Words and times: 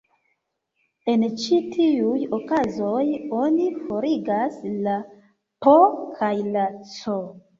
En 1.11 1.25
ĉi 1.41 1.57
tiuj 1.73 2.21
okazoj, 2.37 3.03
oni 3.41 3.67
forigas 3.81 4.57
la 4.87 4.95
"P" 5.67 5.75
kaj 6.17 6.33
la 6.57 6.65
"C". 6.95 7.19